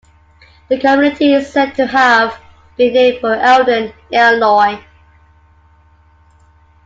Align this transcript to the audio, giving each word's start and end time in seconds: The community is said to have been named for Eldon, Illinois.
The 0.69 0.79
community 0.79 1.31
is 1.31 1.53
said 1.53 1.75
to 1.75 1.85
have 1.85 2.35
been 2.75 2.91
named 2.93 3.21
for 3.21 3.35
Eldon, 3.35 3.93
Illinois. 4.11 4.83